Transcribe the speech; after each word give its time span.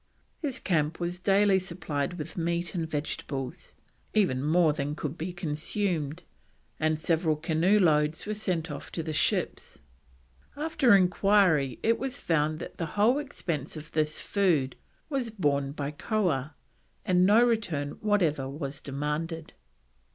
This 0.41 0.57
camp 0.59 0.99
was 0.99 1.19
daily 1.19 1.59
supplied 1.59 2.15
with 2.15 2.35
meat 2.35 2.73
and 2.73 2.89
vegetables, 2.89 3.75
even 4.15 4.43
more 4.43 4.73
than 4.73 4.95
could 4.95 5.15
be 5.15 5.31
consumed, 5.31 6.23
and 6.79 6.99
several 6.99 7.35
canoe 7.35 7.77
loads 7.79 8.25
were 8.25 8.33
sent 8.33 8.71
off 8.71 8.91
to 8.93 9.03
the 9.03 9.13
ships. 9.13 9.77
After 10.57 10.95
enquiry 10.95 11.77
it 11.83 11.99
was 11.99 12.19
found 12.19 12.57
that 12.57 12.77
the 12.79 12.87
whole 12.97 13.19
expense 13.19 13.77
of 13.77 13.91
this 13.91 14.19
food 14.19 14.75
was 15.07 15.29
borne 15.29 15.71
by 15.71 15.91
Koah, 15.91 16.55
and 17.05 17.23
no 17.23 17.45
return 17.45 17.91
whatever 18.01 18.49
was 18.49 18.81
demanded. 18.81 19.53